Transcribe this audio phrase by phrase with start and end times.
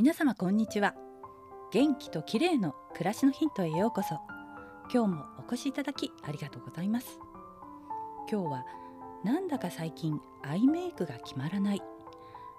[0.00, 0.94] 皆様こんにちは。
[1.70, 4.18] 元気と綺麗の暮らしのヒントへようこそ。
[4.90, 7.18] 今日もお越しいただきありがとうございます。
[8.26, 8.64] 今日は
[9.26, 11.82] なんだか最近アイメイクが決まらない。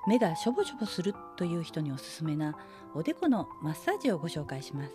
[0.08, 2.60] 目がしょぼしょぼするという人におすすめな
[2.94, 4.92] おでこのマッサージをご紹介します。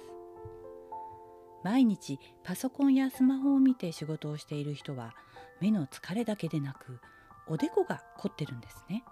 [1.64, 5.16] 毎日パソコンやスマホを見て仕事をしている人は
[5.60, 7.00] 目の疲れだけでなく
[7.48, 9.02] おでこが凝ってるんですね。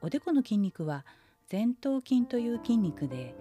[0.00, 1.04] おでこの筋肉は
[1.52, 3.34] 前頭筋という筋肉で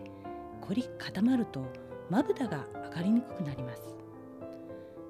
[0.62, 1.64] 凝り固まると
[2.10, 3.84] まぶたが上がりにくくなります。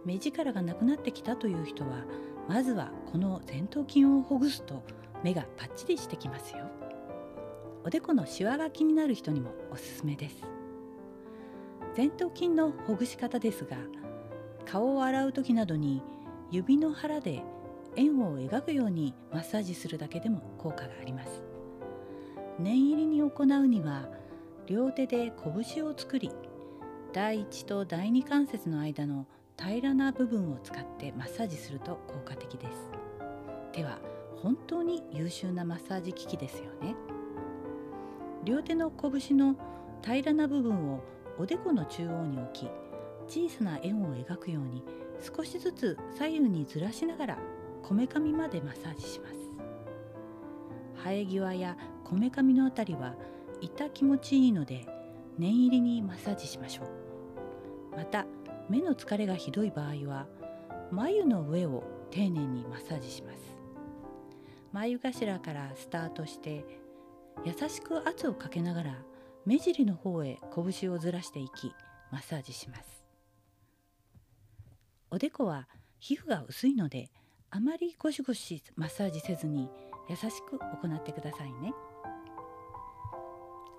[0.03, 2.03] 目力がなくなってきたという人は
[2.49, 4.83] まずはこの前頭筋をほぐすと
[5.23, 6.65] 目がパッチリしてきますよ。
[7.85, 10.43] おでこのシワが気になる人にもおすすめです。
[11.95, 13.77] 前頭筋のほぐし方ですが
[14.65, 16.01] 顔を洗う時などに
[16.51, 17.43] 指の腹で
[17.95, 21.48] 円を描くようにマッサージするだけでも効果があります。
[22.59, 24.09] 念入りに行うには
[24.67, 26.29] 両手で拳を作り
[27.13, 29.25] 第1と第2関節の間の
[29.57, 32.91] 平らな部分を使ってマッサージすると効果的です。
[33.71, 33.99] 手は
[34.41, 36.95] 本当に優秀なマッサージ機器ですよね。
[38.43, 39.55] 両手の拳の
[40.03, 41.01] 平らな部分を
[41.37, 42.69] おでこの中央に置き
[43.27, 44.83] 小さな円を描くように
[45.21, 47.37] 少しずつ左右にずらしながら
[47.83, 49.35] こめかみまでマッサージします。
[51.03, 51.77] 生え際や
[52.09, 53.13] こめかみのあたりは
[53.61, 54.87] 痛気持ちいいので
[55.37, 57.95] 念入りにマッサージしましょう。
[57.95, 58.25] また
[58.67, 60.27] 目の疲れがひどい場合は
[60.91, 63.39] 眉の上を丁寧にマッサージします。
[64.71, 66.65] 眉頭からスタートして
[67.45, 68.95] 優しく圧をかけながら
[69.45, 71.73] 目尻の方へ拳をずらしていき
[72.11, 73.05] マッサージします。
[75.11, 75.67] おでこは
[75.99, 77.11] 皮膚が薄いので
[77.51, 79.69] あまりゴシゴシマッサージせずに
[80.09, 81.73] 優しく行ってくださいね。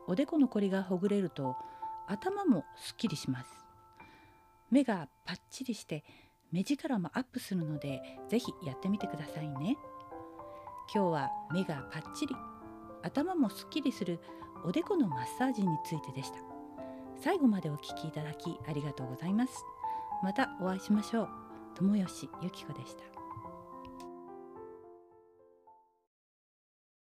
[0.07, 1.57] おでこのこりがほぐれると
[2.07, 3.51] 頭もすっきりします。
[4.71, 6.05] 目がパッチリして
[6.53, 9.77] 目力もアップするのでぜひやってみてくださいね。
[10.93, 12.35] 今日は目がパッチリ
[13.03, 14.19] 頭もすっきりする
[14.65, 16.39] おでこのマッサージについてでした。
[17.23, 19.53] 最後までお聞きいただきありがとうございます。
[20.23, 21.29] またお会いしましょう。
[21.77, 23.20] 友吉ゆき子でした。